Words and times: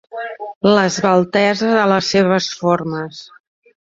L'esveltesa 0.67 1.69
de 1.75 1.85
les 1.93 2.09
seves 2.15 2.49
formes. 2.63 3.23